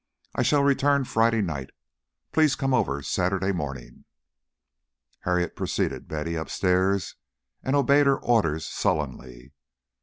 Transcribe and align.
"I 0.33 0.41
shall 0.41 0.63
return 0.63 1.03
Friday 1.03 1.43
night. 1.43 1.69
Please 2.31 2.55
come 2.55 2.73
over 2.73 3.03
Saturday 3.03 3.51
morning." 3.51 4.05
Harriet 5.25 5.55
preceded 5.55 6.07
Betty 6.07 6.33
upstairs, 6.33 7.13
and 7.61 7.75
obeyed 7.75 8.07
her 8.07 8.17
orders 8.19 8.65
sullenly. 8.65 9.53